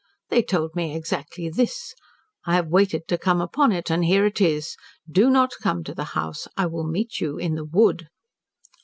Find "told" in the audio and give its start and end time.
0.41-0.75